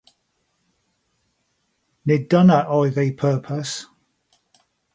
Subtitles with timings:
[2.11, 3.71] Nid dyna oedd eu pwrpas.